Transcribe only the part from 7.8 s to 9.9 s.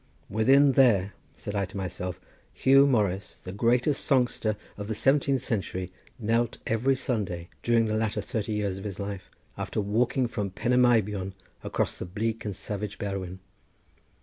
the latter thirty years of his life, after